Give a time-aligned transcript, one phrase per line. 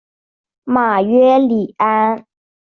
[0.63, 2.25] 马约里安。